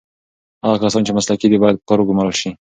[0.65, 2.49] هغه کسان چې مسلکي دي باید په کار وګمـارل سي.